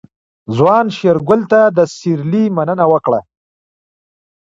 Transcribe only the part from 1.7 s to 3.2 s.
د سيرلي مننه وکړه.